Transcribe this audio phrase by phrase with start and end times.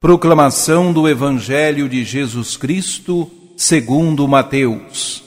[0.00, 5.24] Proclamação do Evangelho de Jesus Cristo, segundo Mateus.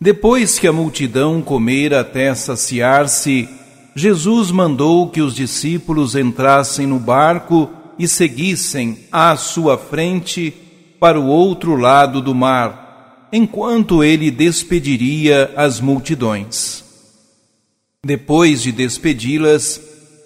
[0.00, 3.48] Depois que a multidão comera até saciar-se,
[3.94, 10.52] Jesus mandou que os discípulos entrassem no barco e seguissem à sua frente
[10.98, 16.82] para o outro lado do mar, enquanto ele despediria as multidões.
[18.04, 19.80] Depois de despedi-las,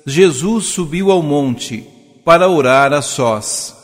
[0.07, 1.98] Jesus subiu ao monte
[2.29, 3.75] para orar a sós.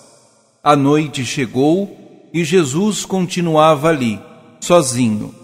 [0.62, 4.20] A noite chegou e Jesus continuava ali,
[4.60, 5.34] sozinho.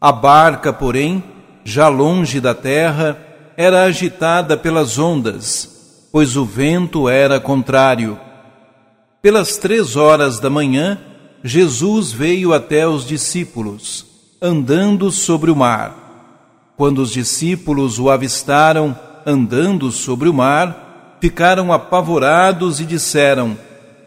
[0.00, 1.22] A barca, porém,
[1.62, 3.18] já longe da terra,
[3.54, 8.18] era agitada pelas ondas, pois o vento era contrário.
[9.20, 10.98] Pelas três horas da manhã,
[11.44, 14.06] Jesus veio até os discípulos,
[14.40, 16.72] andando sobre o mar.
[16.78, 20.91] Quando os discípulos o avistaram andando sobre o mar,
[21.22, 23.56] ficaram apavorados e disseram: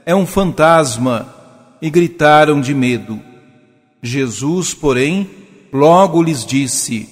[0.06, 1.34] É um fantasma,
[1.82, 3.22] e gritaram de medo.
[4.04, 5.30] Jesus, porém,
[5.72, 7.08] logo lhes disse: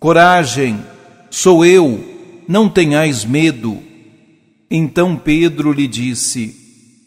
[0.00, 0.84] Coragem,
[1.30, 2.04] sou eu,
[2.48, 3.78] não tenhais medo.
[4.68, 6.56] Então Pedro lhe disse: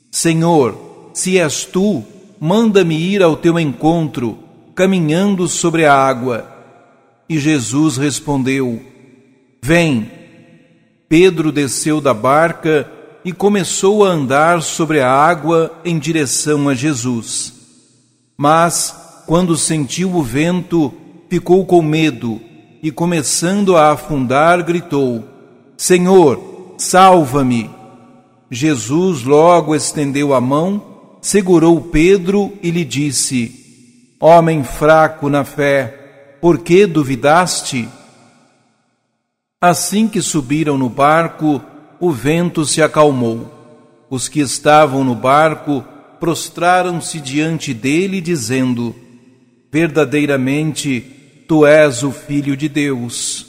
[0.10, 2.06] Senhor, se és tu,
[2.40, 4.40] manda-me ir ao teu encontro,
[4.74, 6.50] caminhando sobre a água.
[7.28, 8.82] E Jesus respondeu:
[9.62, 10.23] Vem.
[11.14, 12.90] Pedro desceu da barca
[13.24, 17.54] e começou a andar sobre a água em direção a Jesus.
[18.36, 20.92] Mas, quando sentiu o vento,
[21.30, 22.42] ficou com medo
[22.82, 25.24] e, começando a afundar, gritou:
[25.78, 27.70] Senhor, salva-me!
[28.50, 30.82] Jesus logo estendeu a mão,
[31.22, 37.88] segurou Pedro e lhe disse: Homem fraco na fé, por que duvidaste?
[39.64, 41.62] Assim que subiram no barco,
[41.98, 43.50] o vento se acalmou.
[44.10, 45.82] Os que estavam no barco
[46.20, 48.94] prostraram-se diante dele, dizendo:
[49.72, 51.00] Verdadeiramente,
[51.48, 53.46] tu és o Filho de Deus.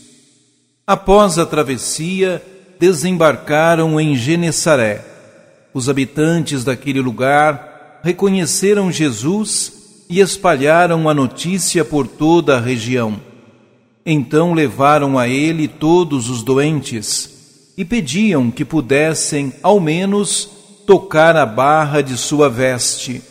[0.87, 2.41] Após a travessia,
[2.79, 5.05] desembarcaram em Genesaré.
[5.75, 13.34] Os habitantes daquele lugar reconheceram Jesus e espalharam a notícia por toda a região.
[14.07, 20.45] Então levaram a ele todos os doentes e pediam que pudessem, ao menos,
[20.87, 23.23] tocar a barra de sua veste.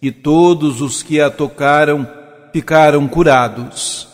[0.00, 2.08] E todos os que a tocaram
[2.52, 4.08] ficaram curados.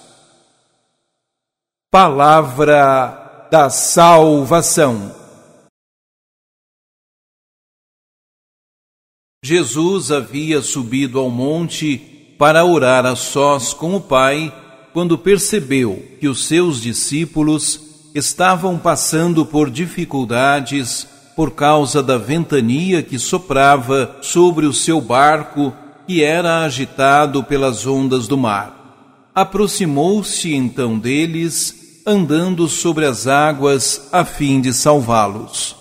[1.90, 5.14] Palavra da Salvação.
[9.44, 11.98] Jesus havia subido ao monte
[12.38, 14.63] para orar a sós com o Pai
[14.94, 17.80] quando percebeu que os seus discípulos
[18.14, 25.74] estavam passando por dificuldades por causa da ventania que soprava sobre o seu barco
[26.06, 29.32] que era agitado pelas ondas do mar.
[29.34, 35.74] Aproximou-se então deles, andando sobre as águas a fim de salvá-los.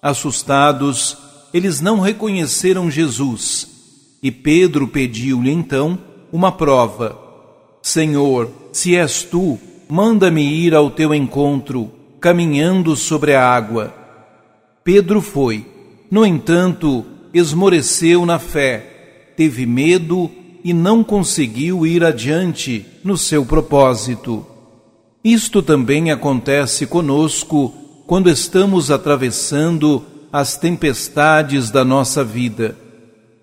[0.00, 1.18] Assustados,
[1.52, 3.68] eles não reconheceram Jesus,
[4.22, 5.98] e Pedro pediu-lhe então
[6.32, 7.27] uma prova
[7.82, 9.58] Senhor, se és tu,
[9.88, 11.90] manda-me ir ao teu encontro,
[12.20, 13.94] caminhando sobre a água.
[14.84, 15.66] Pedro foi.
[16.10, 20.30] No entanto, esmoreceu na fé, teve medo
[20.64, 24.44] e não conseguiu ir adiante no seu propósito.
[25.22, 27.74] Isto também acontece conosco
[28.06, 32.76] quando estamos atravessando as tempestades da nossa vida.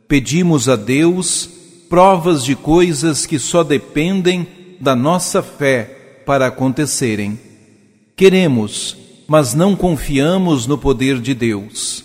[0.08, 1.50] Pedimos a Deus
[1.96, 4.46] provas de coisas que só dependem
[4.82, 7.40] da nossa fé para acontecerem.
[8.18, 12.04] Queremos, mas não confiamos no poder de Deus.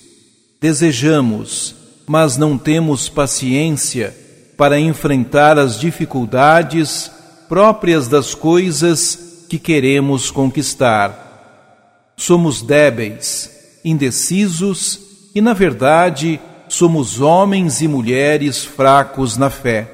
[0.60, 1.74] Desejamos,
[2.06, 4.16] mas não temos paciência
[4.56, 7.10] para enfrentar as dificuldades
[7.48, 12.12] próprias das coisas que queremos conquistar.
[12.16, 13.50] Somos débeis,
[13.84, 15.00] indecisos
[15.34, 16.38] e, na verdade,
[16.70, 19.92] somos homens e mulheres fracos na fé.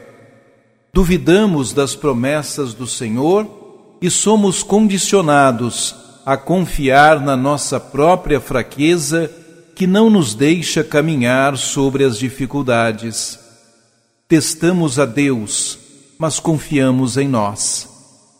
[0.92, 5.94] Duvidamos das promessas do Senhor e somos condicionados
[6.24, 9.30] a confiar na nossa própria fraqueza
[9.74, 13.38] que não nos deixa caminhar sobre as dificuldades.
[14.28, 15.78] Testamos a Deus,
[16.18, 17.88] mas confiamos em nós.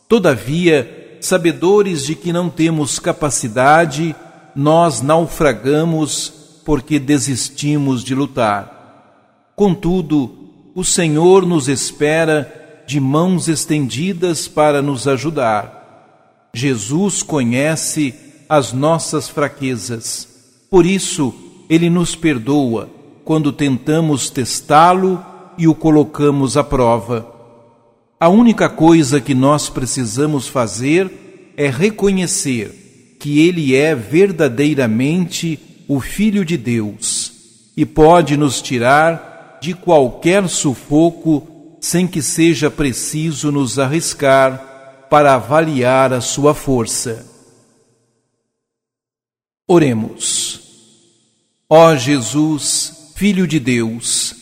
[0.08, 4.14] Todavia, sabedores de que não temos capacidade,
[4.54, 9.52] nós naufragamos porque desistimos de lutar.
[9.54, 16.50] Contudo, o Senhor nos espera de mãos estendidas para nos ajudar.
[16.52, 18.12] Jesus conhece
[18.48, 20.26] as nossas fraquezas.
[20.68, 21.32] Por isso,
[21.70, 22.90] ele nos perdoa
[23.24, 25.24] quando tentamos testá-lo
[25.56, 27.32] e o colocamos à prova.
[28.18, 36.44] A única coisa que nós precisamos fazer é reconhecer que ele é verdadeiramente o Filho
[36.44, 37.32] de Deus
[37.76, 46.12] e pode nos tirar de qualquer sufoco sem que seja preciso nos arriscar para avaliar
[46.12, 47.24] a sua força.
[49.68, 50.60] Oremos.
[51.68, 54.34] Ó Jesus, Filho de Deus,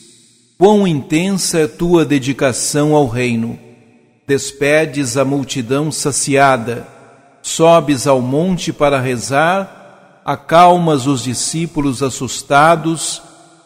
[0.58, 3.58] quão intensa é tua dedicação ao reino.
[4.26, 6.87] Despedes a multidão saciada,
[7.43, 9.83] sobes ao monte para rezar,
[10.25, 13.21] acalmas os discípulos assustados,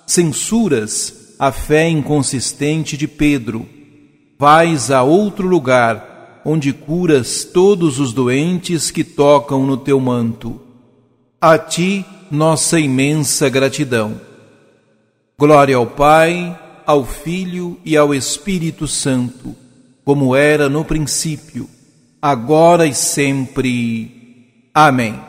[0.06, 3.66] censuras a fé inconsistente de Pedro.
[4.38, 10.60] Vais a outro lugar, onde curas todos os doentes que tocam no teu manto.
[11.40, 14.20] A ti, nossa imensa gratidão.
[15.38, 19.54] Glória ao Pai, ao Filho e ao Espírito Santo,
[20.04, 21.68] como era no princípio,
[22.20, 24.70] agora e sempre.
[24.74, 25.27] Amém.